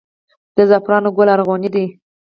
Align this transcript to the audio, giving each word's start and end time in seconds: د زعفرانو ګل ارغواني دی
د 0.55 0.57
زعفرانو 0.69 1.09
ګل 1.17 1.27
ارغواني 1.35 1.69
دی 1.75 1.85